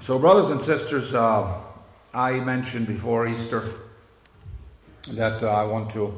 [0.00, 1.60] So, brothers and sisters, uh,
[2.12, 3.72] I mentioned before Easter
[5.08, 6.14] that uh, I want to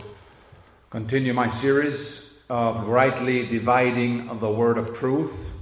[0.91, 5.53] continue my series of rightly dividing the word of truth.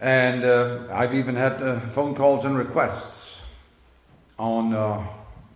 [0.00, 3.40] And uh, I've even had uh, phone calls and requests
[4.38, 5.06] on uh,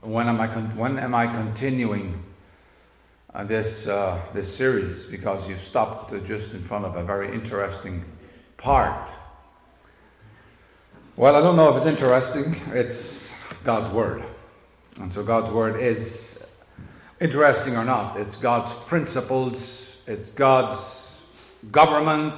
[0.02, 2.22] when am I con- when am I continuing
[3.32, 3.84] uh, this
[4.34, 8.04] this series because you stopped just in front of a very interesting
[8.58, 9.10] part.
[11.20, 12.58] Well, I don't know if it's interesting.
[12.72, 14.24] It's God's word,
[14.96, 16.42] and so God's word is
[17.20, 18.16] interesting or not.
[18.16, 19.98] It's God's principles.
[20.06, 21.18] It's God's
[21.70, 22.32] government.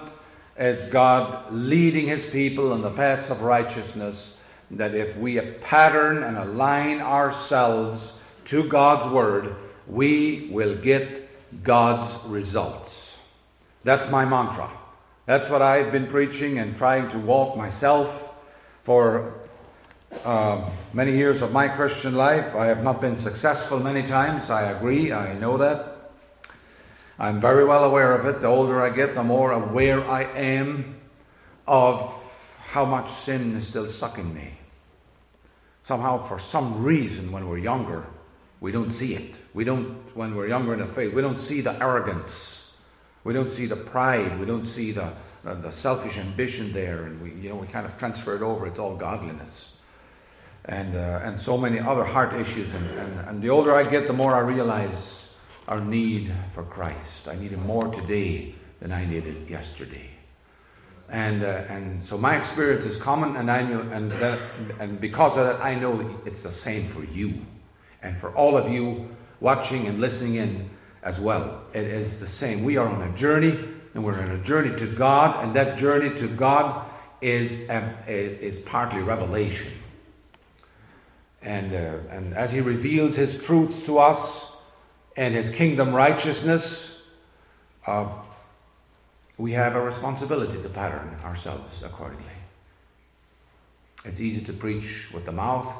[0.56, 4.34] It's God leading His people on the paths of righteousness.
[4.73, 8.14] That if we pattern and align ourselves
[8.46, 9.54] to God's word,
[9.87, 13.16] we will get God's results.
[13.84, 14.68] That's my mantra.
[15.26, 18.30] That's what I've been preaching and trying to walk myself
[18.82, 19.34] for
[20.24, 22.54] uh, many years of my Christian life.
[22.54, 24.51] I have not been successful many times.
[24.51, 25.12] I agree.
[25.12, 26.10] I know that.
[27.18, 28.40] I'm very well aware of it.
[28.40, 30.96] The older I get, the more aware I am
[31.66, 34.59] of how much sin is still sucking me.
[35.85, 38.07] Somehow, for some reason, when we're younger,
[38.60, 39.37] we don't see it.
[39.54, 42.73] We don't, when we're younger in the faith, we don't see the arrogance.
[43.24, 44.40] We don't see the pride.
[44.40, 45.12] We don't see the,
[45.45, 47.04] the, selfish ambition there.
[47.04, 48.66] And we, you know, we kind of transfer it over.
[48.66, 49.76] It's all godliness.
[50.65, 52.73] And, uh, and so many other heart issues.
[52.74, 55.29] And, and, and the older I get, the more I realize
[55.68, 57.29] our need for Christ.
[57.29, 60.10] I need Him more today than I needed yesterday.
[61.09, 64.41] And, uh, and so my experience is common, and, I know, and, that,
[64.78, 67.44] and because of that, I know it's the same for you
[68.03, 70.70] and for all of you watching and listening in
[71.03, 71.62] as well.
[71.75, 72.65] It is the same.
[72.65, 73.59] We are on a journey,
[73.94, 76.88] and we're on a journey to God, and that journey to God
[77.21, 79.72] is, um, is partly revelation.
[81.43, 84.47] And, uh, and as He reveals His truths to us
[85.16, 87.00] and His kingdom righteousness,
[87.86, 88.08] uh,
[89.36, 92.24] we have a responsibility to pattern ourselves accordingly.
[94.04, 95.72] It's easy to preach with the mouth,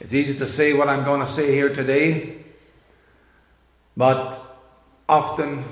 [0.00, 2.44] it's easy to say what I'm going to say here today,
[3.96, 4.40] but
[5.08, 5.64] often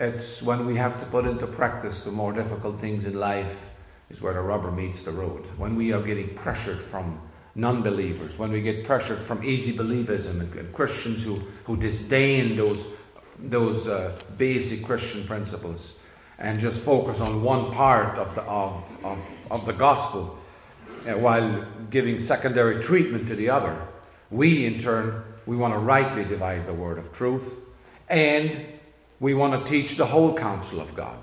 [0.00, 3.68] it's when we have to put into practice the more difficult things in life
[4.08, 5.44] is where the rubber meets the road.
[5.58, 7.20] When we are getting pressured from
[7.54, 12.86] non believers, when we get pressured from easy believism and, Christians who, who disdain those,
[13.38, 15.92] those uh, basic Christian principles
[16.38, 20.38] and just focus on one part of the, of, of, of the gospel
[21.06, 23.76] uh, while giving secondary treatment to the other.
[24.30, 27.60] We, in turn, we want to rightly divide the word of truth,
[28.08, 28.79] and
[29.20, 31.22] we want to teach the whole counsel of God.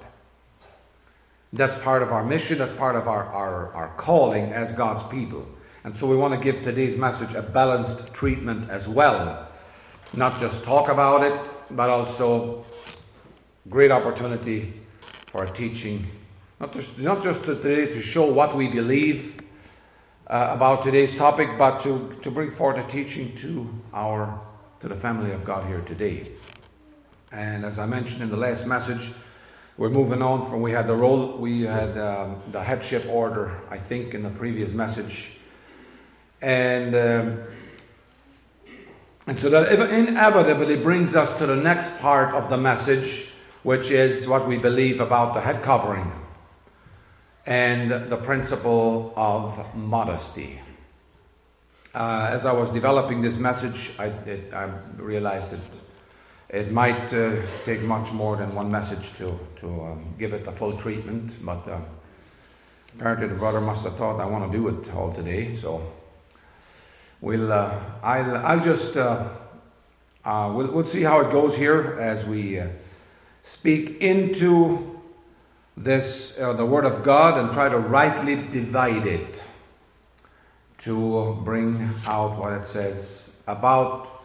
[1.52, 5.47] That's part of our mission, that's part of our, our, our calling as God's people.
[5.84, 9.47] And so we want to give today's message a balanced treatment as well.
[10.13, 12.66] Not just talk about it, but also
[13.69, 14.74] great opportunity
[15.28, 16.06] for teaching.
[16.59, 19.41] Not just, not just today to show what we believe,
[20.28, 24.41] uh, about today's topic, but to, to bring forth a teaching to our
[24.80, 26.31] to the family of God here today.
[27.31, 29.11] And as I mentioned in the last message,
[29.77, 33.77] we're moving on from we had the role we had um, the headship order, I
[33.77, 35.38] think, in the previous message,
[36.41, 37.43] and um,
[39.27, 43.29] and so that inevitably brings us to the next part of the message,
[43.63, 46.11] which is what we believe about the head covering
[47.45, 50.59] and the principle of modesty.
[51.94, 55.59] Uh, as I was developing this message, I, it, I realized that
[56.50, 57.35] it might uh,
[57.66, 61.68] take much more than one message to, to um, give it the full treatment, but
[61.68, 61.80] uh,
[62.96, 65.91] apparently the brother must have thought I want to do it all today, so
[67.22, 69.28] we'll, uh, I'll, I'll just, uh,
[70.24, 72.62] uh, we'll, we'll see how it goes here as we
[73.41, 74.97] speak into
[75.78, 79.44] this uh, the word of God and try to rightly divide it
[80.80, 84.17] to bring out what it says about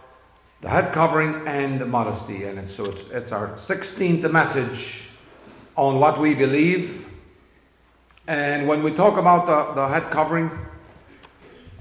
[0.62, 2.44] the head covering and the modesty.
[2.44, 5.10] And it's, so it's, it's our 16th message
[5.76, 7.10] on what we believe.
[8.26, 10.50] And when we talk about the, the head covering,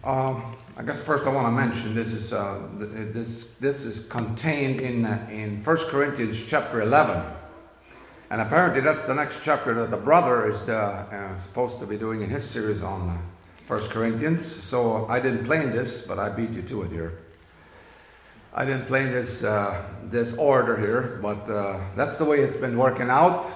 [0.04, 4.81] um, I guess first I want to mention this is uh, this this is contained
[4.81, 7.24] in uh, in 1 Corinthians chapter 11.
[8.31, 11.98] And apparently, that's the next chapter that the brother is uh, uh, supposed to be
[11.98, 13.22] doing in his series on
[13.68, 14.44] 1 Corinthians.
[14.44, 17.20] So I didn't plan this, but I beat you to it here.
[18.53, 22.77] I didn't plan this uh, this order here, but uh, that's the way it's been
[22.77, 23.50] working out.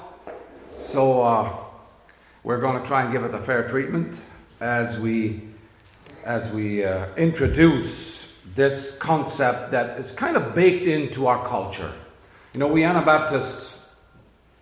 [0.80, 1.53] So uh,
[2.44, 4.15] we're going to try and give it a fair treatment,
[4.62, 5.50] as we
[6.24, 11.92] as we uh, introduce this concept that is kind of baked into our culture.
[12.53, 13.77] You know, we Anabaptists,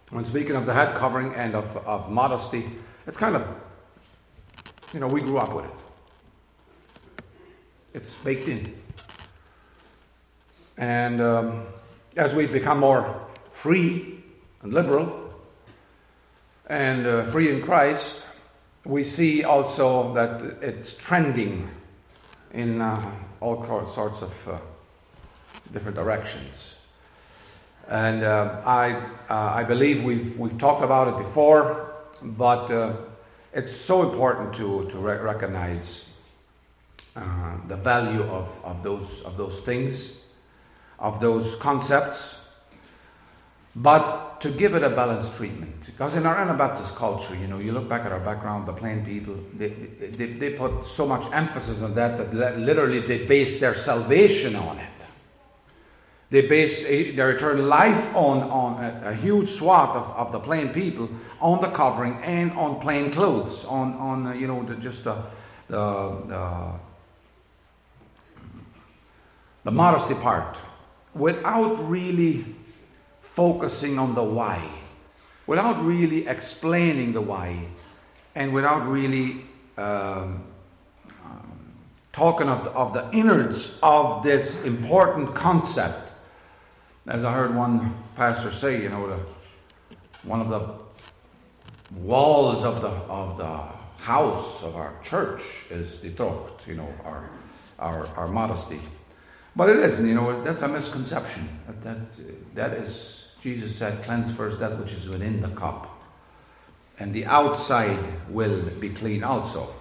[0.09, 2.65] when speaking of the head covering and of, of modesty,
[3.05, 3.47] it's kind of,
[4.93, 5.71] you know, we grew up with it.
[7.93, 8.73] It's baked in.
[10.77, 11.65] And um,
[12.15, 13.21] as we've become more
[13.51, 14.23] free
[14.61, 15.33] and liberal
[16.67, 18.25] and uh, free in Christ,
[18.85, 21.69] we see also that it's trending
[22.53, 24.57] in uh, all sorts of uh,
[25.71, 26.75] different directions.
[27.87, 28.93] And uh, I,
[29.29, 31.91] uh, I believe we've, we've talked about it before,
[32.21, 32.93] but uh,
[33.53, 36.05] it's so important to, to re- recognize
[37.67, 40.22] the value of, of, those, of those things,
[41.03, 42.37] of those concepts,
[43.75, 45.85] but to give it a balanced treatment.
[45.85, 49.03] Because in our Anabaptist culture, you know, you look back at our background, the plain
[49.05, 53.75] people, they, they, they put so much emphasis on that that literally they base their
[53.75, 54.89] salvation on it.
[56.29, 60.69] They base their eternal life on, on a, a, huge swath of, of the plain
[60.69, 61.07] people
[61.39, 65.15] on the covering and on plain clothes, on, on uh, you know, the, just the,
[65.67, 66.79] the, the,
[69.65, 70.57] the modesty part,
[71.13, 72.45] without really
[73.21, 74.63] focusing on the why,
[75.47, 77.67] without really explaining the why,
[78.35, 79.45] and without really
[79.77, 80.43] um,
[81.25, 81.73] um,
[82.11, 86.11] talking of the, of the innards of this important concept.
[87.07, 89.19] As I heard one pastor say, you know, the,
[90.23, 90.83] one of the
[91.99, 93.57] walls of the, of the
[94.03, 97.29] house of our church is the Trocht, you know, our,
[97.79, 98.79] our, our modesty.
[99.55, 101.47] But it isn't, you know, that's a misconception.
[101.67, 106.01] That, that, that is Jesus said, Cleanse first that which is within the cup,
[106.97, 109.75] and the outside will be clean also.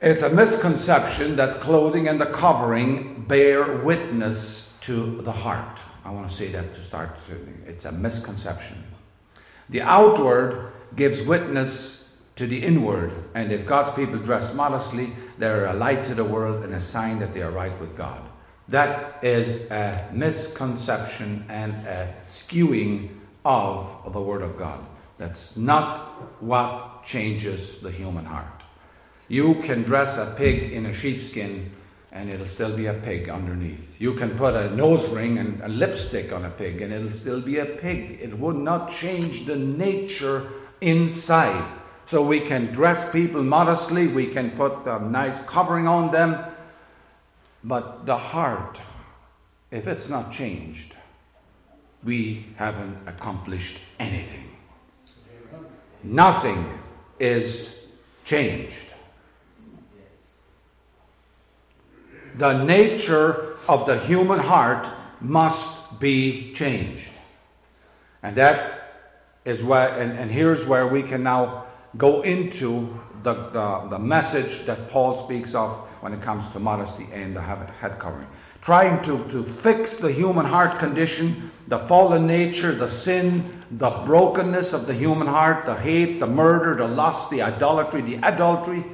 [0.00, 5.78] It's a misconception that clothing and the covering bear witness to the heart.
[6.02, 7.10] I want to say that to start.
[7.66, 8.82] It's a misconception.
[9.68, 15.74] The outward gives witness to the inward, and if God's people dress modestly, they're a
[15.74, 18.20] light to the world and a sign that they are right with God.
[18.68, 23.08] That is a misconception and a skewing
[23.44, 24.86] of the Word of God.
[25.18, 28.62] That's not what changes the human heart.
[29.28, 31.72] You can dress a pig in a sheepskin
[32.12, 34.00] and it'll still be a pig underneath.
[34.00, 37.40] You can put a nose ring and a lipstick on a pig and it'll still
[37.40, 38.18] be a pig.
[38.20, 40.50] It would not change the nature
[40.80, 41.79] inside.
[42.10, 46.44] So we can dress people modestly, we can put a nice covering on them,
[47.62, 48.80] but the heart,
[49.70, 50.96] if it's not changed,
[52.02, 54.50] we haven't accomplished anything.
[56.02, 56.80] Nothing
[57.20, 57.78] is
[58.24, 58.92] changed.
[62.34, 64.90] The nature of the human heart
[65.20, 67.12] must be changed.
[68.20, 68.96] And that
[69.44, 71.66] is why, and, and here's where we can now
[71.96, 77.06] go into the, the, the message that Paul speaks of when it comes to modesty
[77.12, 78.28] and the head covering.
[78.62, 84.72] Trying to, to fix the human heart condition, the fallen nature, the sin, the brokenness
[84.72, 88.84] of the human heart, the hate, the murder, the lust, the idolatry, the adultery,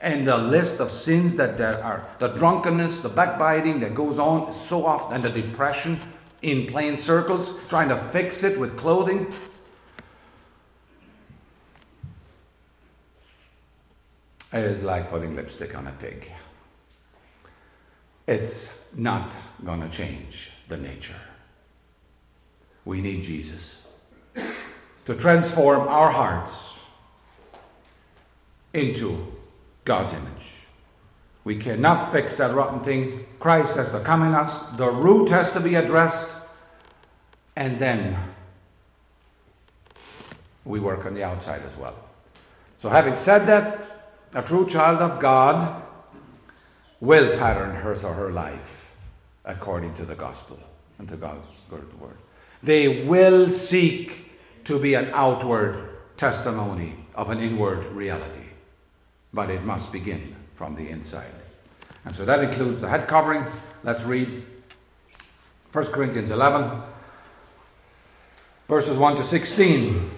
[0.00, 4.52] and the list of sins that there are the drunkenness, the backbiting that goes on
[4.52, 5.98] so often, and the depression
[6.42, 9.32] in plain circles, trying to fix it with clothing.
[14.52, 16.30] Is like putting lipstick on a pig.
[18.26, 19.34] It's not
[19.64, 21.20] going to change the nature.
[22.84, 23.78] We need Jesus
[25.04, 26.78] to transform our hearts
[28.72, 29.32] into
[29.84, 30.52] God's image.
[31.44, 33.24] We cannot fix that rotten thing.
[33.38, 36.28] Christ has to come in us, the root has to be addressed,
[37.54, 38.16] and then
[40.64, 41.94] we work on the outside as well.
[42.78, 43.85] So, having said that,
[44.36, 45.82] a true child of God
[47.00, 48.94] will pattern hers or her life
[49.46, 50.58] according to the gospel
[50.98, 52.18] and to God's good word.
[52.62, 54.30] They will seek
[54.64, 55.88] to be an outward
[56.18, 58.50] testimony of an inward reality,
[59.32, 61.32] but it must begin from the inside.
[62.04, 63.42] And so that includes the head covering.
[63.84, 64.44] Let's read
[65.72, 66.82] 1 Corinthians 11,
[68.68, 70.10] verses 1 to 16.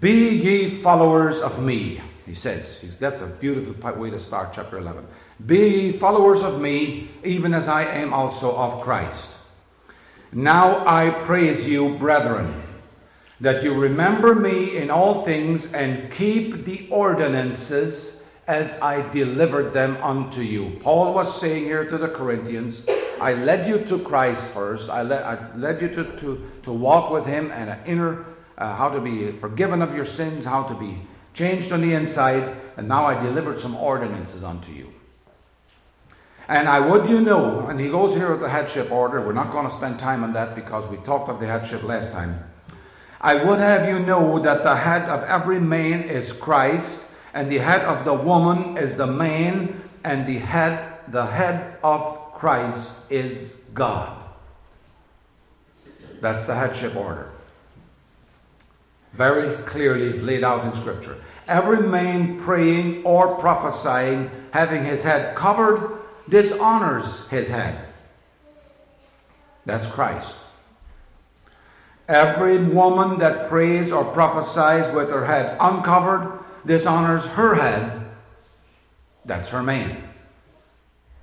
[0.00, 2.80] Be ye followers of me he says.
[2.98, 5.06] That's a beautiful way to start chapter 11.
[5.44, 9.30] Be followers of me, even as I am also of Christ.
[10.32, 12.62] Now I praise you, brethren,
[13.40, 19.96] that you remember me in all things and keep the ordinances as I delivered them
[20.02, 20.78] unto you.
[20.80, 22.86] Paul was saying here to the Corinthians,
[23.20, 24.88] I led you to Christ first.
[24.88, 28.24] I led, I led you to, to, to walk with Him and an inner,
[28.58, 30.98] uh, how to be forgiven of your sins, how to be
[31.34, 34.94] changed on the inside, and now I delivered some ordinances unto you.
[36.48, 39.20] And I would you know, and he goes here with the headship order.
[39.20, 42.12] We're not going to spend time on that because we talked of the headship last
[42.12, 42.44] time.
[43.20, 47.58] I would have you know that the head of every man is Christ, and the
[47.58, 53.64] head of the woman is the man, and the head, the head of Christ is
[53.72, 54.22] God.
[56.20, 57.33] That's the headship order.
[59.14, 61.22] Very clearly laid out in Scripture.
[61.46, 67.86] Every man praying or prophesying, having his head covered, dishonors his head.
[69.64, 70.34] That's Christ.
[72.08, 78.10] Every woman that prays or prophesies with her head uncovered dishonors her head.
[79.24, 80.02] That's her man,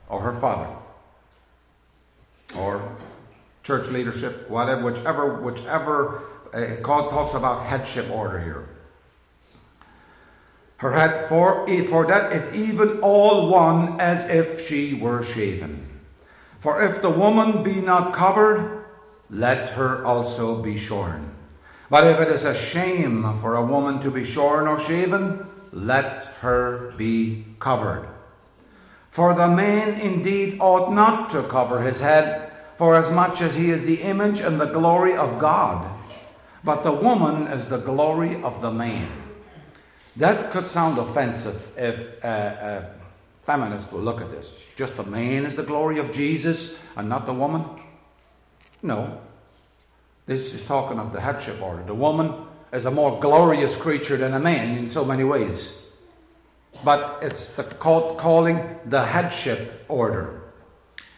[0.10, 0.70] or her father,
[2.56, 2.98] or
[3.64, 6.24] church leadership, whatever, whichever, whichever.
[6.52, 8.68] God talks about headship order here.
[10.78, 15.88] Her head, for, for that is even all one as if she were shaven.
[16.60, 18.86] For if the woman be not covered,
[19.30, 21.36] let her also be shorn.
[21.90, 26.24] But if it is a shame for a woman to be shorn or shaven, let
[26.42, 28.08] her be covered.
[29.10, 33.70] For the man indeed ought not to cover his head, for as much as he
[33.70, 36.01] is the image and the glory of God.
[36.64, 39.08] But the woman is the glory of the man.
[40.16, 44.48] That could sound offensive if a, a feminist will look at this.
[44.76, 47.66] Just the man is the glory of Jesus and not the woman?
[48.84, 49.22] No.
[50.26, 51.84] This is talking of the headship order.
[51.84, 55.78] The woman is a more glorious creature than a man in so many ways.
[56.86, 60.42] But it's the call, calling the headship order.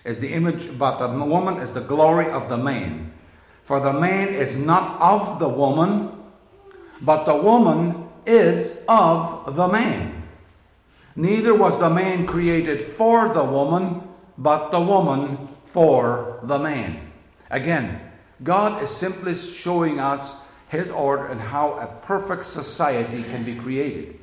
[0.03, 3.13] Is the image, but the woman is the glory of the man.
[3.63, 6.11] For the man is not of the woman,
[7.01, 10.23] but the woman is of the man.
[11.15, 14.01] Neither was the man created for the woman,
[14.37, 17.11] but the woman for the man.
[17.49, 18.01] Again,
[18.43, 20.35] God is simply showing us
[20.69, 24.19] his order and how a perfect society can be created.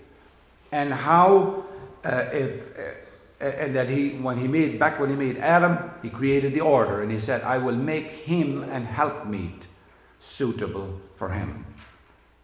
[0.73, 1.65] And how,
[2.05, 2.83] uh, if, uh,
[3.41, 7.03] and that he, when he made, back when he made Adam, he created the order
[7.03, 9.63] and he said, I will make him an helpmeet
[10.19, 11.65] suitable for him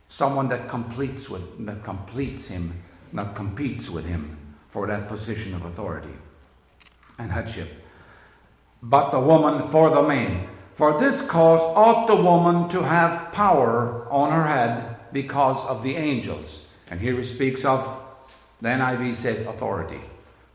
[0.08, 5.64] someone that completes with that completes him, not competes with him for that position of
[5.64, 6.16] authority
[7.18, 7.68] and headship.
[8.82, 10.48] But the woman for the man.
[10.74, 15.96] For this cause ought the woman to have power on her head because of the
[15.96, 16.66] angels.
[16.90, 18.02] And here he speaks of,
[18.60, 20.00] the NIV says authority.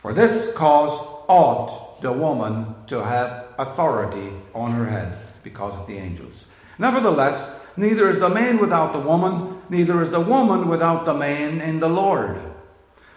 [0.01, 0.91] For this cause
[1.29, 6.45] ought the woman to have authority on her head because of the angels.
[6.79, 11.61] Nevertheless, Neither is the man without the woman, neither is the woman without the man
[11.61, 12.41] in the Lord.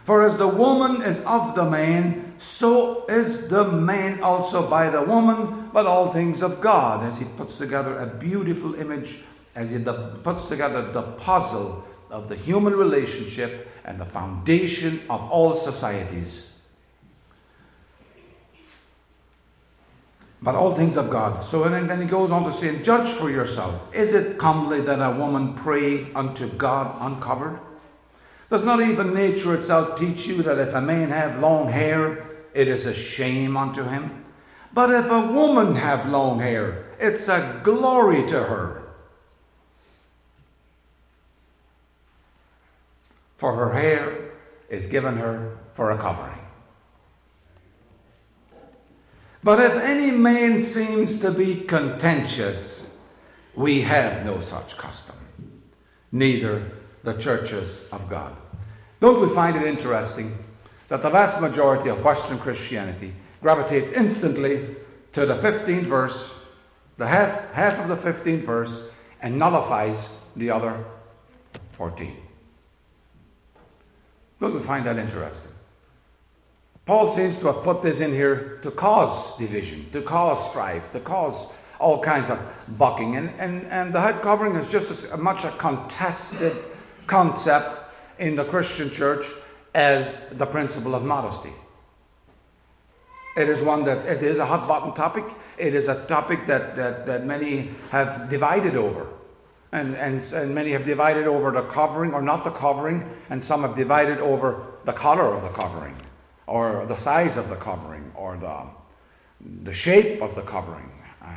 [0.04, 5.02] For as the woman is of the man, so is the man also by the
[5.02, 7.04] woman, but all things of God.
[7.04, 9.22] As he puts together a beautiful image,
[9.54, 15.56] as he puts together the puzzle of the human relationship and the foundation of all
[15.56, 16.53] societies.
[20.44, 21.42] But all things of God.
[21.42, 23.92] So and then he goes on to say, Judge for yourself.
[23.94, 27.58] Is it comely that a woman pray unto God uncovered?
[28.50, 32.68] Does not even nature itself teach you that if a man have long hair, it
[32.68, 34.22] is a shame unto him?
[34.74, 38.82] But if a woman have long hair, it's a glory to her.
[43.38, 44.32] For her hair
[44.68, 46.43] is given her for a covering.
[49.44, 52.90] But if any man seems to be contentious,
[53.54, 55.16] we have no such custom,
[56.10, 56.72] neither
[57.02, 58.34] the churches of God.
[59.00, 60.38] Don't we find it interesting
[60.88, 64.76] that the vast majority of Western Christianity gravitates instantly
[65.12, 66.32] to the 15th verse,
[66.96, 68.82] the half, half of the 15th verse,
[69.20, 70.82] and nullifies the other
[71.72, 72.16] 14?
[74.40, 75.53] Don't we find that interesting?
[76.86, 81.00] Paul seems to have put this in here to cause division, to cause strife, to
[81.00, 81.46] cause
[81.78, 82.38] all kinds of
[82.76, 83.16] bucking.
[83.16, 86.54] And, and, and the head covering is just as much a contested
[87.06, 87.80] concept
[88.18, 89.26] in the Christian church
[89.74, 91.52] as the principle of modesty.
[93.36, 95.24] It is one that it is a hot button topic.
[95.58, 99.08] It is a topic that, that, that many have divided over.
[99.72, 103.62] And, and, and many have divided over the covering or not the covering, and some
[103.62, 105.96] have divided over the color of the covering,
[106.46, 108.62] or the size of the covering, or the,
[109.64, 110.90] the shape of the covering.
[111.22, 111.32] Uh,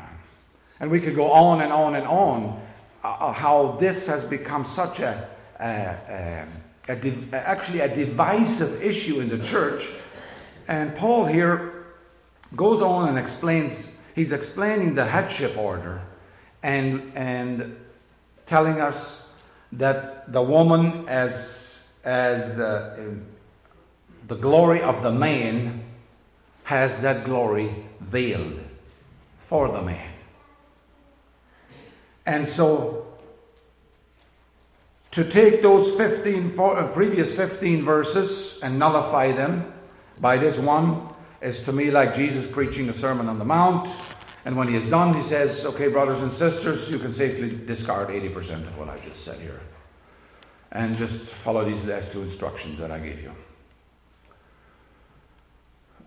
[0.80, 2.62] and we could go on and on and on
[3.04, 6.46] uh, uh how this has become such a, a,
[6.90, 9.88] a, a actually a divisive issue in the church.
[10.68, 11.86] And Paul here
[12.56, 16.02] goes on and explains, he's explaining the headship order
[16.64, 17.78] and, and
[18.46, 19.26] telling us
[19.74, 22.98] that the woman, as, as uh,
[24.28, 25.84] the glory of the man,
[26.66, 28.60] has that glory veiled
[29.40, 30.12] for the man.
[32.26, 33.08] And so,
[35.12, 39.74] to take those 15, four, uh, previous 15 verses and nullify them
[40.20, 41.08] by this one
[41.42, 43.88] is to me like Jesus preaching a Sermon on the Mount
[44.48, 48.08] and when he is done, he says, Okay, brothers and sisters, you can safely discard
[48.08, 49.60] 80% of what I just said here.
[50.72, 53.34] And just follow these last two instructions that I gave you.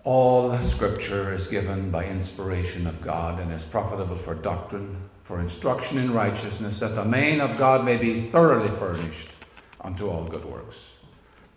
[0.03, 5.99] All scripture is given by inspiration of God and is profitable for doctrine, for instruction
[5.99, 9.29] in righteousness, that the man of God may be thoroughly furnished
[9.79, 10.77] unto all good works.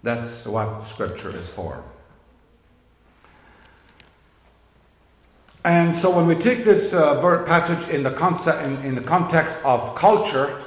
[0.02, 1.82] That's what scripture is for.
[5.64, 9.56] And so when we take this uh, passage in the, concept, in, in, the context
[9.64, 10.62] of culture,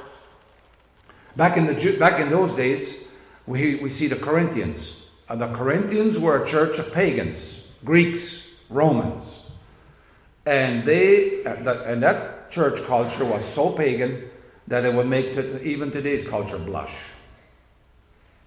[1.36, 3.06] back in, the, back in those days,
[3.46, 5.04] we, we see the Corinthians.
[5.28, 9.40] Uh, the Corinthians were a church of pagans, Greeks, Romans.
[10.46, 14.30] And, they, and that church culture was so pagan
[14.66, 16.94] that it would make to, even today's culture blush.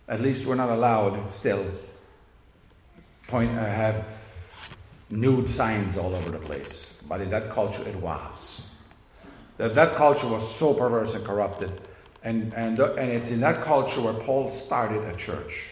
[0.07, 1.65] At least we're not allowed still
[3.27, 4.19] point, uh, have
[5.09, 6.99] nude signs all over the place.
[7.07, 8.67] But in that culture, it was.
[9.57, 11.71] That, that culture was so perverse and corrupted.
[12.23, 15.67] And, and, and it's in that culture where Paul started a church.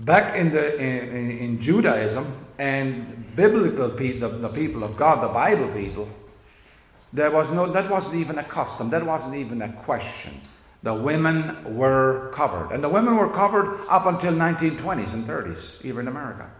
[0.00, 5.68] Back in, the, in, in Judaism and biblical people, the, people of God, the Bible
[5.68, 6.08] people,
[7.12, 10.40] there was no, that wasn't even a custom, that wasn't even a question.
[10.82, 12.72] The women were covered.
[12.72, 16.50] And the women were covered up until 1920s and 30s, even in America.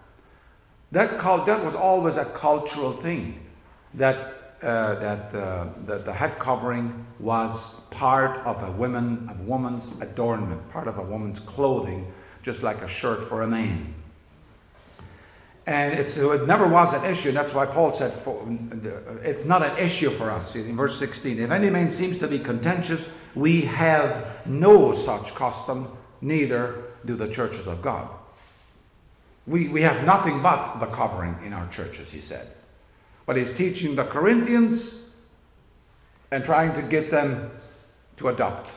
[0.93, 3.47] That, cult, that was always a cultural thing,
[3.95, 9.89] that, uh, that, uh, that the head covering was part of a woman, a woman's
[10.01, 13.95] adornment, part of a woman's clothing, just like a shirt for a man.
[15.67, 17.33] And it never was an issue.
[17.33, 18.13] That's why Paul said
[19.23, 20.57] it's not an issue for us.
[20.57, 25.97] In verse 16, if any man seems to be contentious, we have no such custom,
[26.21, 28.09] neither do the churches of God.
[29.47, 32.49] We, we have nothing but the covering in our churches, he said.
[33.27, 35.09] But he's teaching the Corinthians
[36.31, 37.51] and trying to get them
[38.17, 38.71] to adopt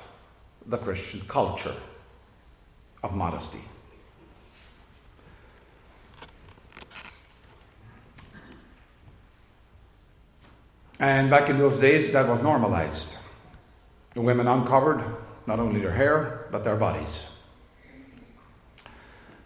[0.65, 1.75] the Christian culture
[3.03, 3.61] of modesty.
[10.99, 13.13] And back in those days, that was normalized.
[14.13, 15.03] The women uncovered
[15.45, 17.25] not only their hair, but their bodies.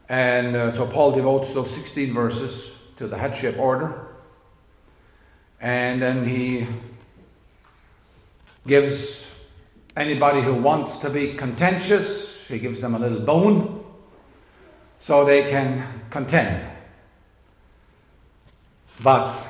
[0.09, 4.07] And uh, so Paul devotes those 16 verses to the headship order.
[5.59, 6.67] And then he
[8.65, 9.27] gives
[9.95, 13.83] anybody who wants to be contentious, he gives them a little bone
[14.99, 16.65] so they can contend.
[19.03, 19.47] But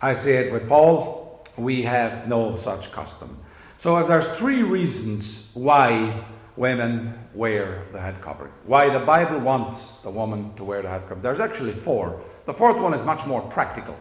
[0.00, 3.38] I say it with Paul, we have no such custom.
[3.78, 6.24] So if there's three reasons why
[6.56, 8.52] women wear the head covering.
[8.66, 11.22] Why the Bible wants the woman to wear the head covering.
[11.22, 12.22] There's actually four.
[12.46, 13.96] The fourth one is much more practical.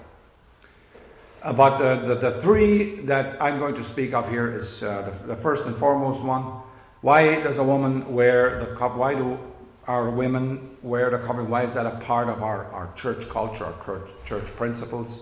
[1.41, 5.01] Uh, but the, the, the, three that I'm going to speak of here is uh,
[5.01, 6.61] the, the, first and foremost one.
[7.01, 8.95] Why does a woman wear the cup?
[8.95, 9.39] Why do
[9.87, 11.49] our women wear the covering?
[11.49, 15.21] Why is that a part of our, our church culture, our church, church principles?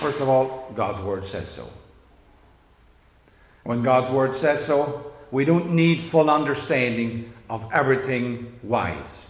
[0.00, 1.70] First of all, God's word says so.
[3.64, 9.26] When God's word says so, we don't need full understanding of everything wise.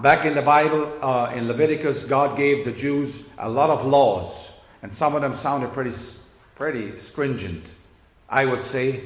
[0.00, 4.50] Back in the Bible, uh, in Leviticus, God gave the Jews a lot of laws,
[4.82, 5.92] and some of them sounded pretty,
[6.54, 7.66] pretty stringent,
[8.30, 9.04] I would say.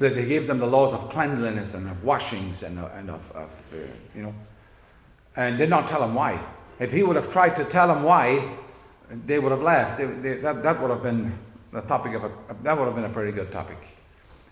[0.00, 3.72] That they gave them the laws of cleanliness and of washings and, and of, of
[3.72, 3.76] uh,
[4.16, 4.34] you know,
[5.36, 6.42] and did not tell them why.
[6.80, 8.56] If he would have tried to tell them why,
[9.26, 9.98] they would have laughed.
[9.98, 11.38] They, they, that, that would have been
[11.72, 12.32] the topic of a,
[12.62, 13.76] that would have been a pretty good topic.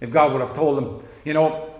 [0.00, 1.74] If God would have told them, you know,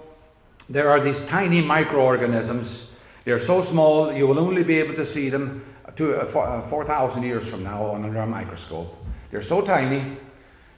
[0.69, 2.87] there are these tiny microorganisms.
[3.25, 5.65] They're so small you will only be able to see them
[5.97, 8.95] to, uh, 4,000 uh, years from now under a microscope.
[9.31, 10.17] They're so tiny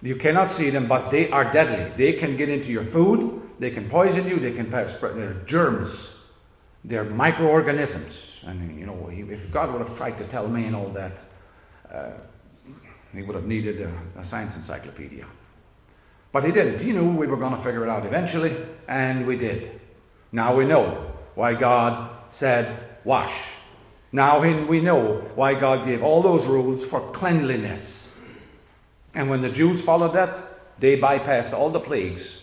[0.03, 1.93] You cannot see them, but they are deadly.
[1.97, 5.17] They can get into your food, they can poison you, they can spread.
[5.17, 6.17] They're germs,
[6.85, 8.41] they're microorganisms.
[8.47, 11.19] And, you know, if God would have tried to tell me and all that,
[11.93, 12.13] uh,
[13.13, 15.27] he would have needed a, a science encyclopedia.
[16.33, 16.81] But he didn't.
[16.81, 18.57] He knew we were going to figure it out eventually,
[18.89, 19.81] and we did.
[20.33, 23.35] Now we know why God said, wash.
[24.13, 28.00] Now we know why God gave all those rules for cleanliness.
[29.15, 32.41] And when the Jews followed that, they bypassed all the plagues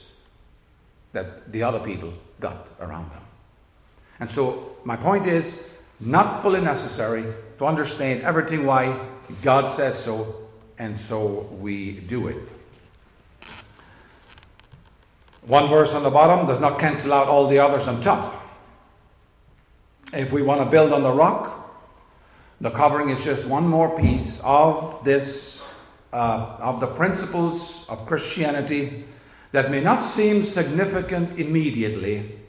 [1.13, 3.21] that the other people got around them.
[4.19, 5.63] And so, my point is
[5.99, 7.25] not fully necessary
[7.57, 9.07] to understand everything why
[9.41, 12.49] God says so, and so we do it.
[15.41, 18.43] One verse on the bottom does not cancel out all the others on top.
[20.13, 21.57] If we want to build on the rock,
[22.59, 25.56] the covering is just one more piece of this,
[26.13, 29.05] uh, of the principles of Christianity
[29.51, 32.39] that may not seem significant immediately.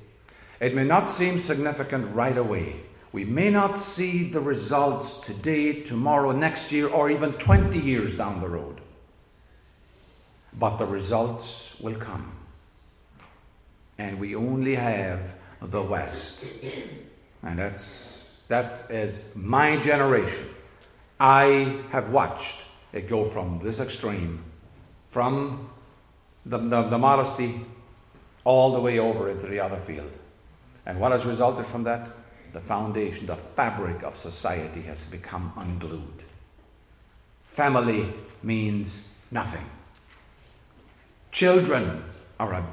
[0.60, 2.80] It may not seem significant right away.
[3.12, 8.40] We may not see the results today, tomorrow, next year, or even 20 years down
[8.40, 8.80] the road.
[10.52, 12.38] But the results will come
[13.98, 16.44] and we only have the West.
[17.42, 20.46] And that's, that is my generation.
[21.18, 24.44] I have watched it go from this extreme,
[25.10, 25.70] from
[26.44, 27.60] the, the, the modesty,
[28.44, 30.10] all the way over into the other field.
[30.86, 32.08] And what has resulted from that?
[32.52, 36.22] The foundation, the fabric of society has become unglued.
[37.42, 39.66] Family means nothing.
[41.30, 42.04] Children
[42.40, 42.66] are a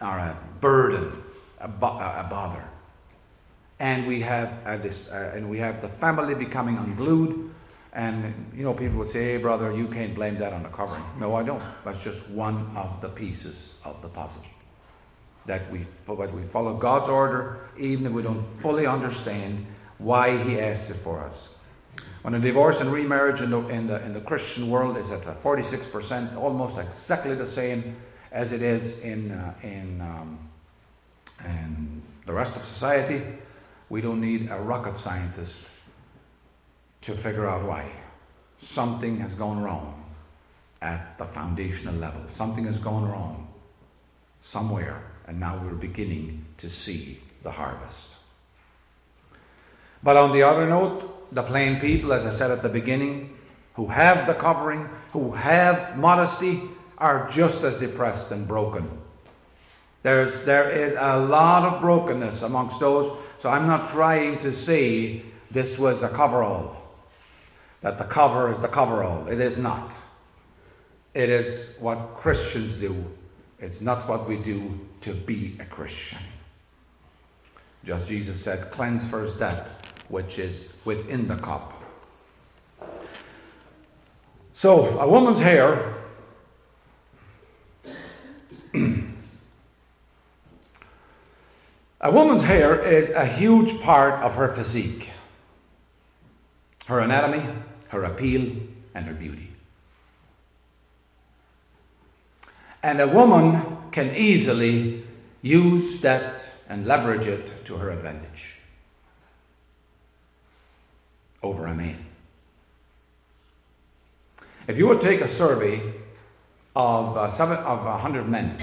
[0.00, 1.22] are a burden,
[1.60, 2.64] a, bo- a bother.
[3.80, 7.50] And we have uh, this, uh, and we have the family becoming unglued.
[7.92, 11.02] And you know, people would say, "Hey, brother, you can't blame that on the covering."
[11.18, 11.62] No, I don't.
[11.84, 14.42] That's just one of the pieces of the puzzle.
[15.46, 20.60] That we, that we follow God's order, even if we don't fully understand why He
[20.60, 21.48] asks it for us.
[22.22, 25.22] When a divorce and remarriage in the, in the, in the Christian world is at
[25.22, 27.96] 46%, almost exactly the same
[28.32, 30.38] as it is in, uh, in, um,
[31.44, 33.22] in the rest of society,
[33.88, 35.70] we don't need a rocket scientist
[37.02, 37.90] to figure out why.
[38.58, 40.04] Something has gone wrong
[40.82, 42.22] at the foundational level.
[42.28, 43.48] Something has gone wrong
[44.40, 48.16] somewhere, and now we're beginning to see the harvest.
[50.02, 53.36] But on the other note, the plain people, as I said at the beginning,
[53.74, 56.62] who have the covering, who have modesty,
[56.96, 58.88] are just as depressed and broken.
[60.02, 63.16] There's, there is a lot of brokenness amongst those.
[63.38, 66.77] So I'm not trying to say this was a coverall,
[67.80, 69.28] that the cover is the coverall.
[69.28, 69.92] It is not.
[71.14, 73.04] It is what Christians do.
[73.58, 76.20] It's not what we do to be a Christian.
[77.84, 79.68] Just Jesus said, cleanse first that
[80.08, 81.74] which is within the cup.
[84.52, 85.94] So, a woman's hair
[92.00, 95.10] a woman's hair is a huge part of her physique,
[96.86, 97.44] her anatomy,
[97.88, 98.50] her appeal,
[98.94, 99.50] and her beauty.
[102.82, 105.04] And a woman can easily
[105.42, 108.56] use that and leverage it to her advantage
[111.42, 112.04] over a man.
[114.66, 115.80] If you would take a survey
[116.76, 118.58] of, uh, seven, of 100 men,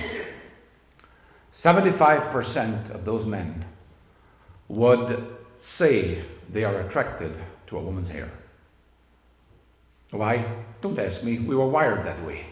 [1.52, 3.66] 75% of those men
[4.68, 7.36] would say they are attracted
[7.68, 8.32] to a woman's hair.
[10.12, 10.46] Why?
[10.82, 11.40] Don't ask me.
[11.40, 12.46] We were wired that way.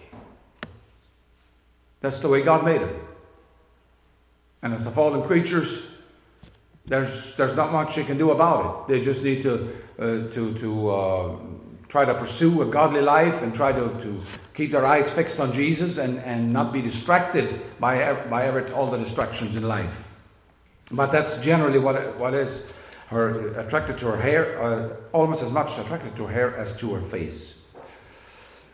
[2.01, 2.99] That's the way God made them.
[4.61, 5.85] And as the fallen creatures,
[6.85, 8.93] there's, there's not much you can do about it.
[8.93, 11.35] They just need to, uh, to, to uh,
[11.87, 14.21] try to pursue a godly life and try to, to
[14.53, 18.97] keep their eyes fixed on Jesus and, and not be distracted by, by all the
[18.97, 20.09] distractions in life.
[20.91, 22.61] But that's generally what, it, what is
[23.07, 26.93] her attracted to her hair, uh, almost as much attracted to her hair as to
[26.93, 27.57] her face.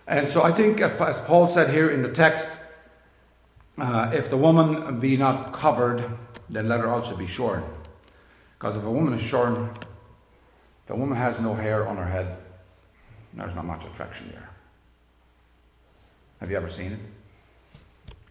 [0.08, 2.50] And so I think, as Paul said here in the text,
[3.78, 6.04] uh, if the woman be not covered,
[6.50, 7.64] then let her also be shorn.
[8.58, 9.70] Because if a woman is shorn,
[10.84, 12.38] if a woman has no hair on her head,
[13.34, 14.50] there's not much attraction there.
[16.40, 17.00] Have you ever seen it?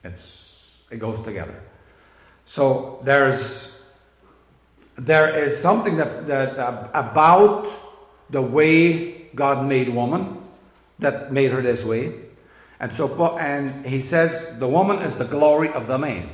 [0.03, 1.63] It's, it goes together.
[2.45, 3.78] So there's,
[4.99, 7.69] there is something that, that uh, about
[8.29, 10.43] the way God made woman
[10.99, 12.13] that made her this way.
[12.81, 16.31] And so, and he says the woman is the glory of the man.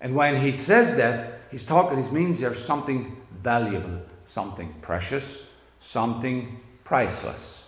[0.00, 5.46] And when he says that, he's talking, he means there's something valuable, something precious,
[5.78, 7.64] something priceless.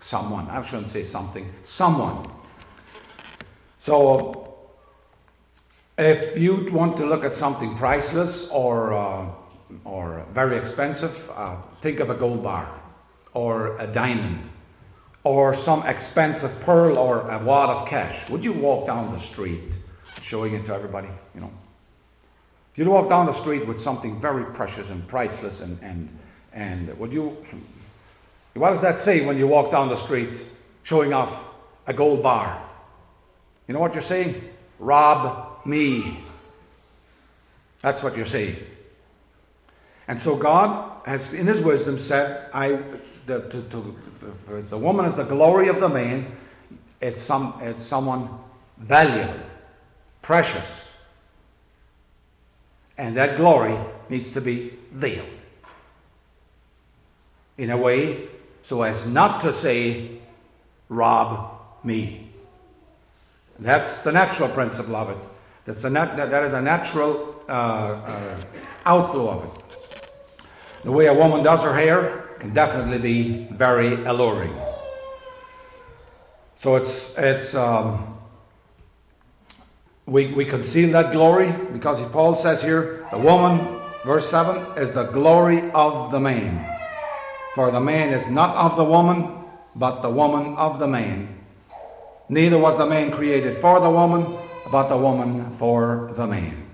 [0.00, 2.30] Someone, I shouldn't say something, someone.
[3.78, 4.47] So,
[5.98, 9.26] if you want to look at something priceless or, uh,
[9.84, 12.72] or very expensive, uh, think of a gold bar
[13.34, 14.48] or a diamond
[15.24, 18.30] or some expensive pearl or a wad of cash.
[18.30, 19.74] Would you walk down the street
[20.22, 21.08] showing it to everybody?
[21.34, 21.52] You know,
[22.72, 26.08] if you walk down the street with something very precious and priceless, and and
[26.52, 27.36] and would you?
[28.54, 30.40] What does that say when you walk down the street
[30.84, 31.48] showing off
[31.86, 32.62] a gold bar?
[33.66, 34.48] You know what you're saying?
[34.78, 36.24] Rob me.
[37.82, 38.56] That's what you're saying.
[40.08, 42.80] And so God has, in His wisdom, said, "I
[43.26, 43.96] the, to, to,
[44.62, 46.34] the woman is the glory of the man.
[47.00, 48.28] It's some, it's someone
[48.78, 49.38] valuable,
[50.22, 50.90] precious,
[52.96, 53.78] and that glory
[54.08, 55.28] needs to be veiled
[57.56, 58.28] in a way
[58.62, 60.18] so as not to say,
[60.88, 62.30] "Rob me."
[63.58, 65.27] That's the natural principle of it.
[65.68, 68.40] That's a nat- that is a natural uh, uh,
[68.86, 69.50] outflow of it.
[70.84, 74.54] The way a woman does her hair can definitely be very alluring.
[76.56, 78.16] So it's it's um,
[80.06, 85.04] we we conceal that glory because Paul says here the woman, verse seven, is the
[85.04, 86.64] glory of the man.
[87.54, 89.44] For the man is not of the woman,
[89.76, 91.44] but the woman of the man.
[92.30, 96.66] Neither was the man created for the woman, but the woman for the man.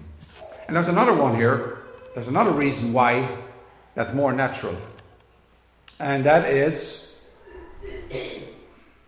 [0.66, 1.78] And there's another one here.
[2.14, 3.28] There's another reason why
[3.94, 4.76] that's more natural.
[5.98, 7.06] And that is,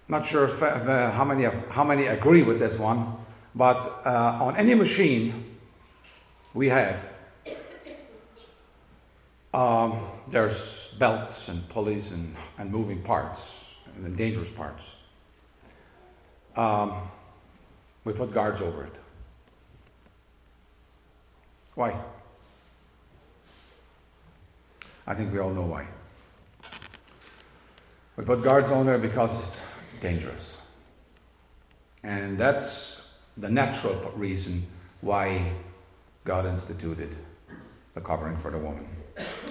[0.09, 3.17] not sure if, uh, how, many, how many agree with this one,
[3.55, 5.57] but uh, on any machine
[6.55, 7.13] we have,
[9.53, 14.93] um, there's belts and pulleys and, and moving parts and dangerous parts.
[16.55, 17.11] Um,
[18.07, 18.93] we put guards over it.
[21.75, 21.93] Why?
[25.09, 25.87] I think we all know why.
[28.17, 29.61] We put guards on there because it's
[30.01, 30.57] dangerous.
[32.05, 33.03] And that's
[33.37, 34.65] the natural reason
[35.01, 35.53] why
[36.25, 37.17] God instituted
[37.95, 38.89] the covering for the woman.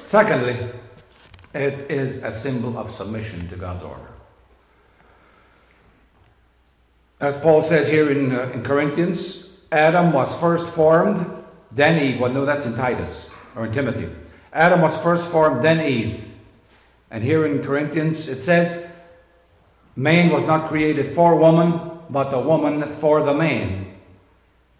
[0.06, 0.72] Secondly,
[1.54, 4.15] it is a symbol of submission to God's order.
[7.26, 12.20] As Paul says here in, uh, in Corinthians, Adam was first formed, then Eve.
[12.20, 14.08] Well, no, that's in Titus or in Timothy.
[14.54, 16.32] Adam was first formed, then Eve.
[17.10, 18.86] And here in Corinthians it says,
[19.96, 23.88] Man was not created for woman, but the woman for the man.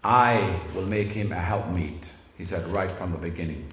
[0.04, 2.04] I will make him a helpmeet,
[2.38, 3.66] he said right from the beginning.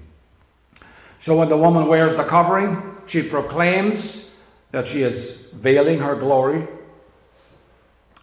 [1.20, 4.28] So when the woman wears the covering, she proclaims
[4.72, 6.66] that she is veiling her glory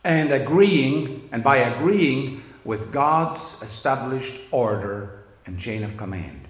[0.03, 6.47] and agreeing, and by agreeing with God's established order and chain of command,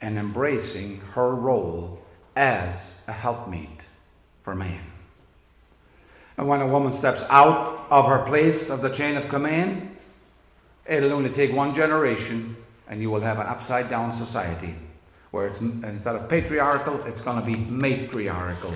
[0.00, 2.00] and embracing her role
[2.36, 3.86] as a helpmeet
[4.42, 4.82] for man.
[6.36, 9.96] And when a woman steps out of her place of the chain of command,
[10.86, 12.56] it'll only take one generation
[12.88, 14.74] and you will have an upside down society
[15.30, 18.74] where it's instead of patriarchal, it's going to be matriarchal.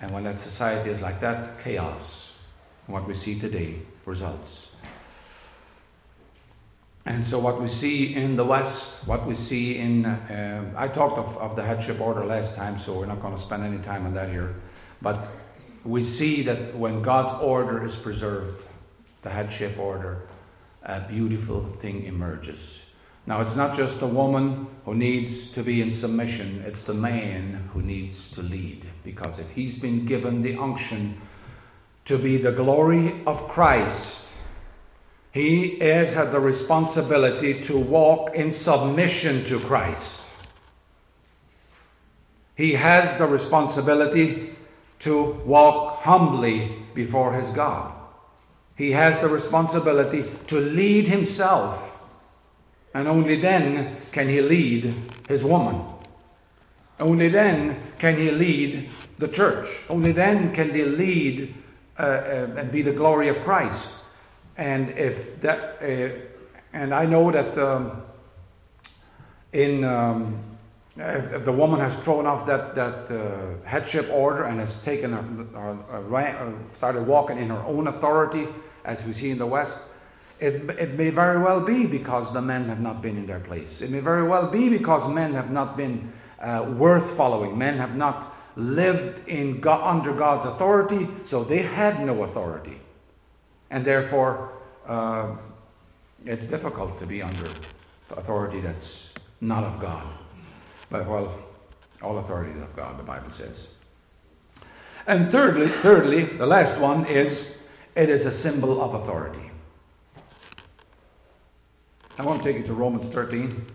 [0.00, 2.27] And when that society is like that, chaos,
[2.88, 4.66] what we see today, results.
[7.06, 11.18] And so, what we see in the West, what we see in, uh, I talked
[11.18, 14.04] of, of the headship order last time, so we're not going to spend any time
[14.04, 14.56] on that here.
[15.00, 15.28] But
[15.84, 18.62] we see that when God's order is preserved,
[19.22, 20.22] the headship order,
[20.82, 22.84] a beautiful thing emerges.
[23.26, 27.70] Now, it's not just the woman who needs to be in submission, it's the man
[27.72, 28.86] who needs to lead.
[29.04, 31.20] Because if he's been given the unction
[32.08, 34.24] to be the glory of Christ,
[35.30, 40.22] he has had the responsibility to walk in submission to Christ.
[42.56, 44.56] He has the responsibility
[45.00, 47.92] to walk humbly before his God.
[48.74, 52.00] He has the responsibility to lead himself,
[52.94, 54.94] and only then can he lead
[55.28, 55.82] his woman.
[56.98, 59.68] Only then can he lead the church.
[59.90, 61.54] Only then can they lead
[61.98, 63.90] uh, uh, and be the glory of Christ.
[64.56, 66.16] And if that, uh,
[66.72, 68.02] and I know that um,
[69.52, 70.38] in um,
[70.96, 75.12] if, if, the woman has thrown off that, that uh, headship order and has taken
[75.12, 75.22] her,
[75.54, 78.48] her, her, started walking in her own authority,
[78.84, 79.78] as we see in the West,
[80.40, 83.80] it, it may very well be because the men have not been in their place.
[83.80, 87.58] It may very well be because men have not been uh, worth following.
[87.58, 92.80] Men have not lived in God, under God's authority, so they had no authority.
[93.70, 94.52] And therefore,
[94.84, 95.36] uh,
[96.24, 97.48] it's difficult to be under
[98.10, 100.04] authority that's not of God.
[100.90, 101.38] But, well,
[102.02, 103.68] all authority is of God, the Bible says.
[105.06, 107.58] And thirdly, thirdly, the last one is
[107.94, 109.50] it is a symbol of authority.
[112.18, 113.66] I want to take you to Romans 13.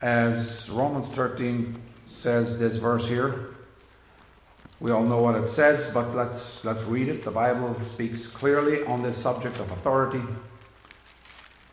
[0.00, 3.51] As Romans 13 says this verse here,
[4.82, 7.22] we all know what it says, but let's, let's read it.
[7.22, 10.20] The Bible speaks clearly on this subject of authority.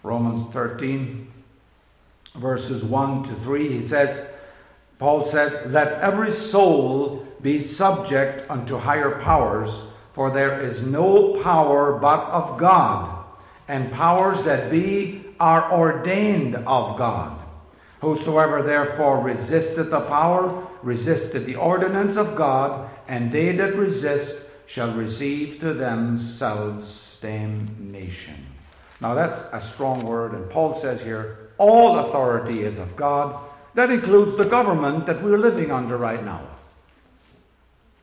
[0.03, 1.27] Romans 13,
[2.35, 4.27] verses 1 to 3, he says,
[4.99, 9.71] Paul says, Let every soul be subject unto higher powers,
[10.11, 13.25] for there is no power but of God,
[13.67, 17.39] and powers that be are ordained of God.
[18.01, 24.93] Whosoever therefore resisteth the power, resisteth the ordinance of God, and they that resist shall
[24.93, 28.45] receive to themselves damnation.
[29.01, 33.43] Now that's a strong word, and Paul says here, all authority is of God.
[33.75, 36.41] That includes the government that we're living under right now.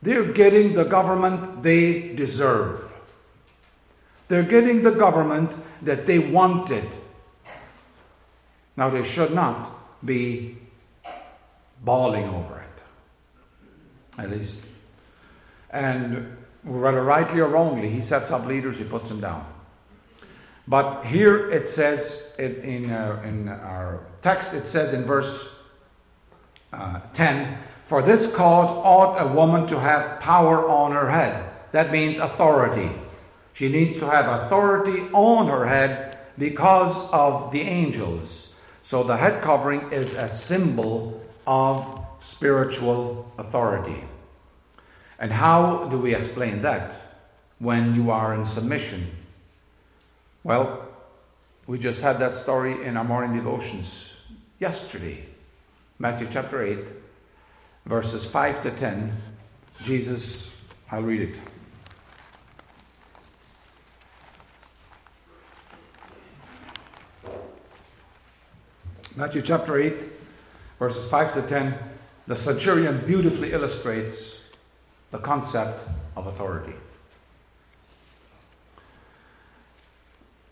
[0.01, 2.93] They're getting the government they deserve.
[4.27, 5.51] They're getting the government
[5.83, 6.87] that they wanted.
[8.75, 9.71] Now, they should not
[10.05, 10.57] be
[11.83, 12.66] bawling over it.
[14.17, 14.55] At least.
[15.69, 19.45] And whether rightly or wrongly, he sets up leaders, he puts them down.
[20.67, 25.49] But here it says in, in, uh, in our text, it says in verse
[26.73, 31.49] uh, 10 For this cause ought a woman to have power on her head.
[31.71, 32.91] That means authority.
[33.53, 38.49] She needs to have authority on her head because of the angels.
[38.83, 44.03] So the head covering is a symbol of spiritual authority.
[45.19, 46.93] And how do we explain that
[47.59, 49.07] when you are in submission?
[50.43, 50.87] Well,
[51.65, 54.15] we just had that story in our morning devotions
[54.59, 55.25] yesterday.
[55.99, 56.79] Matthew chapter 8,
[57.85, 59.17] verses 5 to 10.
[59.83, 60.55] Jesus,
[60.91, 61.41] I'll read it.
[69.15, 69.95] Matthew chapter 8,
[70.77, 71.96] verses 5 to 10.
[72.27, 74.41] The centurion beautifully illustrates
[75.11, 76.73] the concept of authority.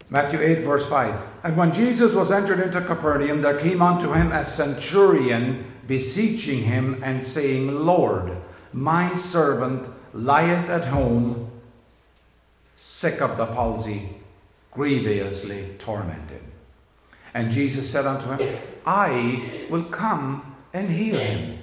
[0.09, 1.39] Matthew 8, verse 5.
[1.43, 7.01] And when Jesus was entered into Capernaum, there came unto him a centurion, beseeching him
[7.03, 8.37] and saying, Lord,
[8.71, 11.51] my servant lieth at home,
[12.75, 14.15] sick of the palsy,
[14.71, 16.43] grievously tormented.
[17.33, 21.54] And Jesus said unto him, I will come and heal him.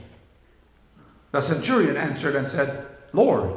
[1.33, 3.55] The centurion answered and said, Lord,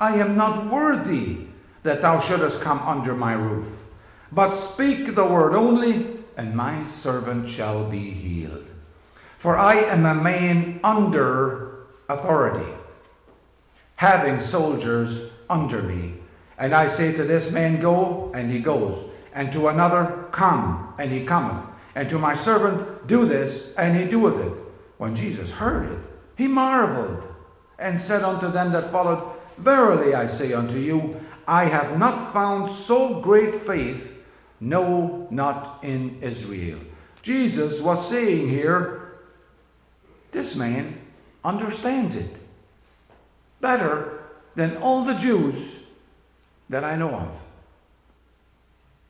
[0.00, 1.48] I am not worthy
[1.82, 3.84] that thou shouldest come under my roof.
[4.30, 8.66] But speak the word only, and my servant shall be healed.
[9.38, 12.72] For I am a man under authority,
[13.96, 16.14] having soldiers under me.
[16.58, 21.12] And I say to this man, Go, and he goes, and to another, Come, and
[21.12, 21.64] he cometh,
[21.94, 24.52] and to my servant, Do this, and he doeth it.
[24.98, 25.98] When Jesus heard it,
[26.38, 27.24] he marveled,
[27.80, 32.70] and said unto them that followed, Verily I say unto you, I have not found
[32.70, 34.22] so great faith,
[34.60, 36.78] no, not in Israel.
[37.22, 39.18] Jesus was saying here,
[40.30, 41.00] this man
[41.44, 42.30] understands it
[43.60, 44.22] better
[44.54, 45.76] than all the Jews
[46.68, 47.40] that I know of.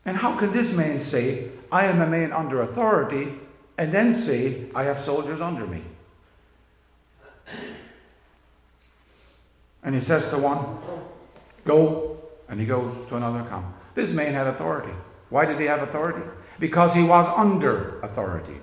[0.06, 3.34] And how can this man say, I am a man under authority,
[3.76, 5.82] and then say, I have soldiers under me?
[9.82, 10.78] And he says to one,
[11.64, 12.18] Go
[12.48, 13.74] and he goes to another come.
[13.94, 14.92] This man had authority.
[15.28, 16.26] Why did he have authority?
[16.58, 18.60] Because he was under authority.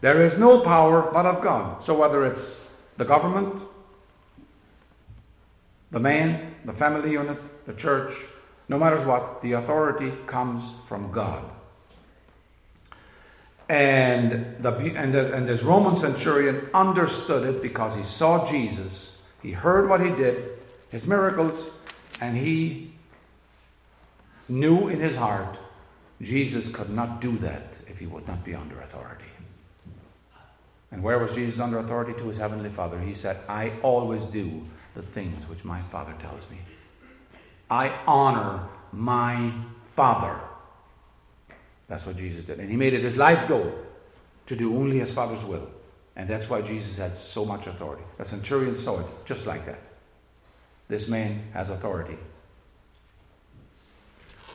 [0.00, 1.82] There is no power but of God.
[1.82, 2.60] So whether it's
[2.96, 3.62] the government,
[5.90, 8.14] the man, the family unit, the church,
[8.68, 11.44] no matter what, the authority comes from God.
[13.68, 19.52] And, the, and, the, and this Roman centurion understood it because he saw Jesus, he
[19.52, 20.58] heard what he did,
[20.88, 21.64] his miracles,
[22.20, 22.92] and he
[24.48, 25.58] knew in his heart
[26.22, 29.24] Jesus could not do that if he would not be under authority.
[30.90, 32.14] And where was Jesus under authority?
[32.14, 32.98] To his heavenly Father.
[32.98, 34.62] He said, I always do
[34.94, 36.58] the things which my Father tells me.
[37.70, 39.52] I honor my
[39.94, 40.40] Father.
[41.88, 42.60] That's what Jesus did.
[42.60, 43.72] And he made it his life goal
[44.46, 45.68] to do only his Father's will.
[46.16, 48.02] And that's why Jesus had so much authority.
[48.18, 49.80] The centurion saw it just like that.
[50.88, 52.18] This man has authority.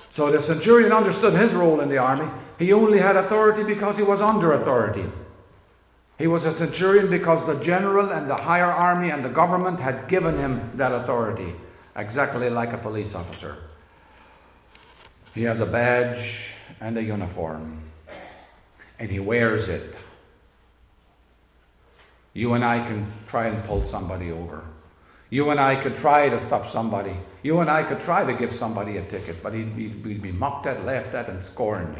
[0.09, 2.29] So the centurion understood his role in the army.
[2.59, 5.05] He only had authority because he was under authority.
[6.19, 10.07] He was a centurion because the general and the higher army and the government had
[10.07, 11.55] given him that authority,
[11.95, 13.57] exactly like a police officer.
[15.33, 17.81] He has a badge and a uniform,
[18.99, 19.97] and he wears it.
[22.33, 24.63] You and I can try and pull somebody over.
[25.29, 27.15] You and I could try to stop somebody.
[27.41, 30.31] You and I could try to give somebody a ticket, but he'd be, we'd be
[30.31, 31.97] mocked at, laughed at, and scorned.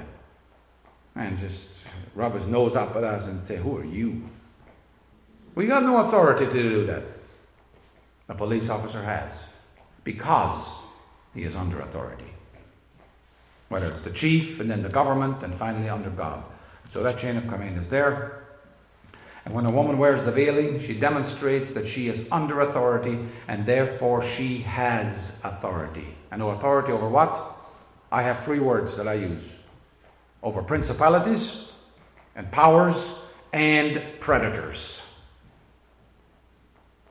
[1.16, 1.84] And just
[2.16, 4.30] rub his nose up at us and say, Who are you?
[5.56, 7.04] We got no authority to do that.
[8.30, 9.40] A police officer has,
[10.04, 10.76] because
[11.34, 12.33] he is under authority.
[13.74, 16.44] Whether it's the chief, and then the government, and finally under God.
[16.90, 18.44] So that chain of command is there.
[19.46, 23.18] And when a woman wears the veiling, she demonstrates that she is under authority
[23.48, 26.14] and therefore she has authority.
[26.30, 27.58] And no authority over what?
[28.12, 29.56] I have three words that I use
[30.44, 31.66] over principalities
[32.36, 33.16] and powers
[33.52, 35.02] and predators.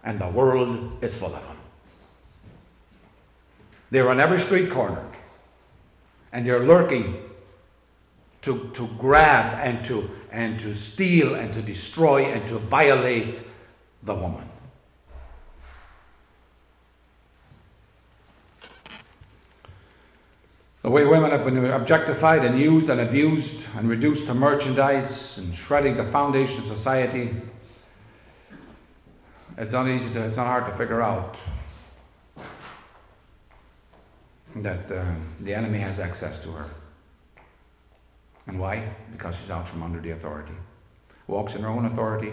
[0.04, 1.56] And the world is full of them.
[3.90, 5.04] They're on every street corner
[6.33, 7.22] and they're lurking
[8.43, 13.43] to, to grab and to, and to steal and to destroy and to violate
[14.03, 14.49] the woman.
[20.83, 25.55] The way women have been objectified and used and abused and reduced to merchandise and
[25.55, 27.37] shredding the foundation of society,
[29.57, 31.37] it's not easy to, it's not hard to figure out
[34.57, 35.05] that uh,
[35.40, 36.66] the enemy has access to her.
[38.46, 38.90] And why?
[39.12, 40.53] Because she's out from under the authority.
[41.26, 42.32] Walks in her own authority.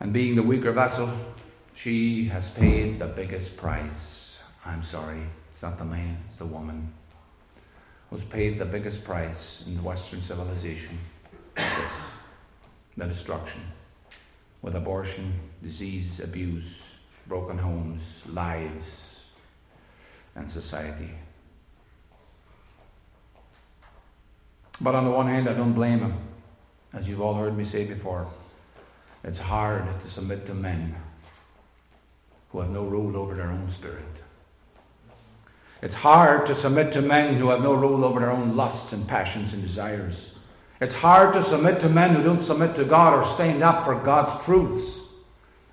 [0.00, 1.10] And being the weaker vessel,
[1.74, 4.40] she has paid the biggest price.
[4.64, 6.92] I'm sorry, it's not the man, it's the woman.
[8.10, 10.98] Who's paid the biggest price in the Western civilization.
[11.54, 11.92] This,
[12.96, 13.62] the destruction.
[14.62, 19.05] With abortion, disease, abuse, broken homes, lives,
[20.36, 21.10] and society.
[24.80, 26.18] But on the one hand, I don't blame him.
[26.92, 28.28] As you've all heard me say before,
[29.24, 30.94] it's hard to submit to men
[32.50, 34.04] who have no rule over their own spirit.
[35.82, 39.06] It's hard to submit to men who have no rule over their own lusts and
[39.08, 40.32] passions and desires.
[40.80, 43.94] It's hard to submit to men who don't submit to God or stand up for
[43.94, 45.00] God's truths.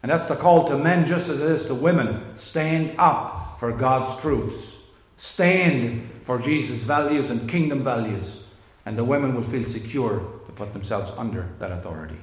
[0.01, 2.35] And that's the call to men just as it is to women.
[2.35, 4.73] Stand up for God's truths.
[5.15, 8.39] Stand for Jesus' values and kingdom values
[8.85, 12.17] and the women will feel secure to put themselves under that authority.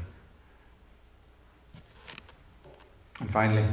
[3.21, 3.67] And finally,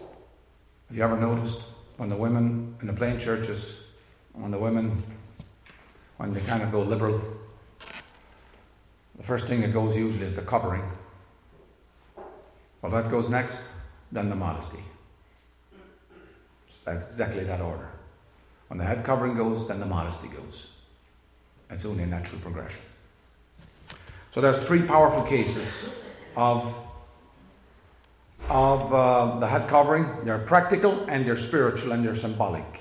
[0.00, 1.60] have you ever noticed
[1.96, 3.74] when the women in the plain churches,
[4.34, 5.02] when the women,
[6.18, 7.22] when they kind of go liberal,
[9.16, 10.84] the first thing that goes usually is the covering.
[12.82, 13.62] Well, that goes next,
[14.12, 14.80] then the modesty.
[16.68, 17.88] Exactly that order.
[18.68, 20.66] When the head covering goes, then the modesty goes.
[21.70, 22.80] It's only a natural progression.
[24.32, 25.90] So there's three powerful cases
[26.36, 26.74] of,
[28.48, 30.24] of uh, the head covering.
[30.24, 32.80] They're practical and they're spiritual and they're symbolic.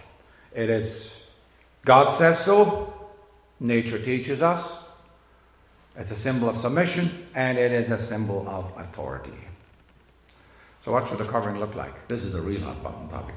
[0.54, 1.18] It is
[1.88, 2.94] God says so,
[3.62, 4.78] nature teaches us.
[5.96, 9.32] It's a symbol of submission and it is a symbol of authority.
[10.82, 12.08] So, what should the covering look like?
[12.10, 13.36] This is a real hot button topic.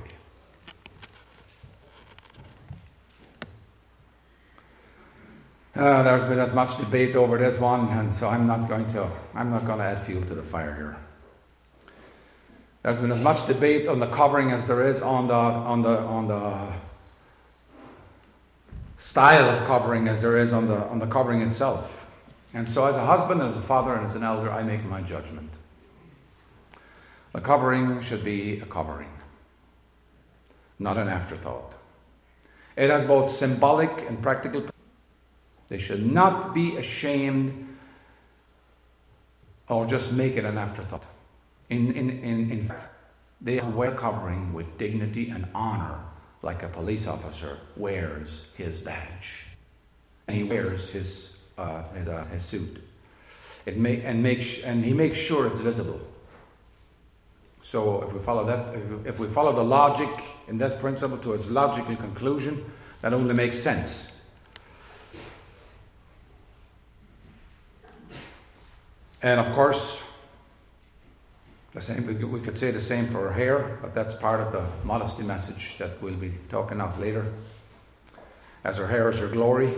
[5.74, 9.08] Uh, there's been as much debate over this one, and so I'm not going to
[9.34, 10.96] I'm not going to add fuel to the fire here.
[12.82, 15.98] There's been as much debate on the covering as there is on the on the
[15.98, 16.72] on the
[18.96, 22.10] style of covering as there is on the on the covering itself.
[22.52, 25.02] And so, as a husband, as a father, and as an elder, I make my
[25.02, 25.50] judgment.
[27.32, 29.12] The covering should be a covering,
[30.80, 31.74] not an afterthought.
[32.76, 34.64] It has both symbolic and practical
[35.70, 37.68] they should not be ashamed
[39.68, 41.04] or just make it an afterthought.
[41.70, 42.92] In, in, in, in fact,
[43.40, 46.00] they are wear covering with dignity and honor,
[46.42, 49.46] like a police officer wears his badge.
[50.26, 52.82] And he wears his, uh, his, uh, his suit.
[53.64, 56.00] it may, and, make, and he makes sure it's visible.
[57.62, 58.74] So if we follow that,
[59.06, 60.10] if we follow the logic
[60.48, 62.64] in this principle to its logical conclusion,
[63.02, 64.09] that only makes sense.
[69.22, 70.02] And of course,
[71.72, 75.22] the same, we could say the same for hair, but that's part of the modesty
[75.22, 77.32] message that we'll be talking of later.
[78.64, 79.74] As her hair is her glory.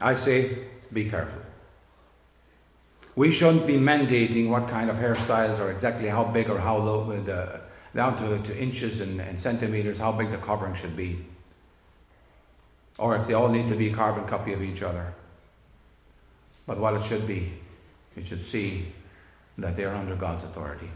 [0.00, 0.58] I say,
[0.92, 1.42] be careful.
[3.14, 7.12] We shouldn't be mandating what kind of hairstyles or exactly how big or how low,
[7.12, 7.60] uh,
[7.94, 11.24] down to, to inches and, and centimeters, how big the covering should be.
[13.02, 15.12] Or if they all need to be a carbon copy of each other.
[16.68, 17.52] But what it should be,
[18.14, 18.92] it should see
[19.58, 20.88] that they are under God's authority.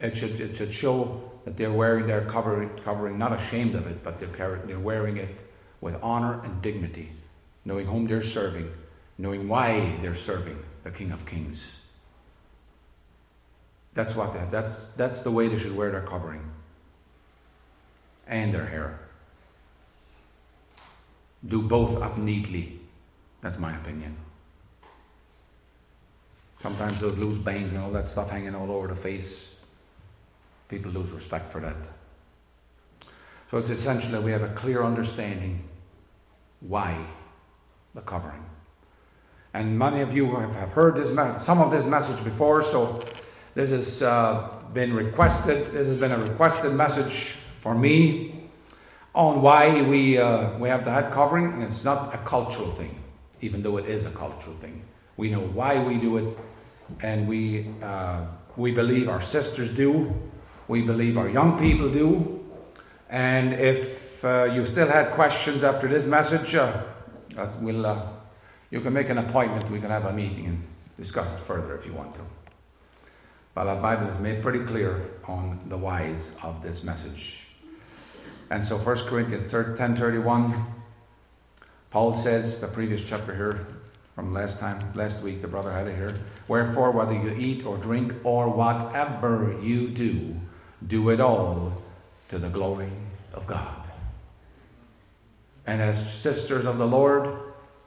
[0.00, 4.04] It should, it should show that they're wearing their covering, covering, not ashamed of it,
[4.04, 5.34] but they're, they're wearing it
[5.80, 7.10] with honor and dignity,
[7.64, 8.70] knowing whom they're serving,
[9.18, 11.72] knowing why they're serving the King of Kings.
[13.94, 16.52] That's what that, that's, that's the way they should wear their covering
[18.28, 19.07] and their hair.
[21.46, 22.80] Do both up neatly.
[23.40, 24.16] That's my opinion.
[26.60, 29.54] Sometimes those loose bangs and all that stuff hanging all over the face,
[30.68, 31.76] people lose respect for that.
[33.50, 35.62] So it's essential that we have a clear understanding
[36.60, 37.06] why
[37.94, 38.44] the covering.
[39.54, 41.10] And many of you have, heard this,
[41.44, 43.02] some of this message before, so
[43.54, 45.72] this has uh, been requested.
[45.72, 48.37] This has been a requested message for me
[49.14, 53.02] on why we, uh, we have the head covering, and it's not a cultural thing,
[53.40, 54.82] even though it is a cultural thing.
[55.16, 56.38] We know why we do it,
[57.02, 60.14] and we, uh, we believe our sisters do,
[60.68, 62.44] we believe our young people do.
[63.08, 66.82] And if uh, you still had questions after this message, uh,
[67.60, 68.06] we'll, uh,
[68.70, 70.66] you can make an appointment, we can have a meeting and
[70.98, 72.20] discuss it further if you want to.
[73.54, 77.47] But our Bible is made pretty clear on the whys of this message.
[78.50, 80.64] And so 1 Corinthians 10.31,
[81.90, 83.66] Paul says, the previous chapter here,
[84.14, 86.18] from last time, last week, the brother had it here.
[86.48, 90.36] Wherefore, whether you eat or drink or whatever you do,
[90.86, 91.82] do it all
[92.30, 92.90] to the glory
[93.32, 93.84] of God.
[95.66, 97.38] And as sisters of the Lord,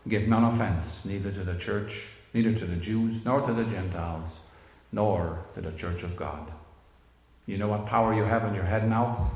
[0.07, 4.39] give none offense, neither to the church, neither to the Jews, nor to the Gentiles,
[4.91, 6.51] nor to the church of God.
[7.47, 9.31] You know what power you have in your head now?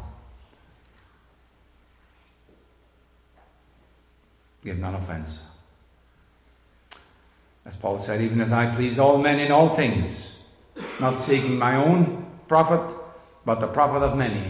[4.66, 5.44] Give none offense.
[7.66, 10.36] As Paul said, even as I please all men in all things,
[11.00, 12.98] not seeking my own profit,
[13.46, 14.50] but the profit of many,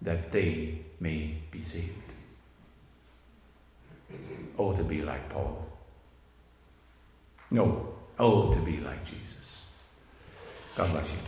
[0.00, 1.90] that they may be saved.
[4.58, 5.66] Oh, to be like Paul.
[7.50, 9.62] No, oh, to be like Jesus.
[10.76, 11.18] God bless you.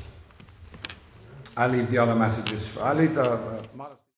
[1.57, 2.77] I'll leave the other messages.
[2.79, 3.31] I'll leave the.
[3.31, 3.63] Uh,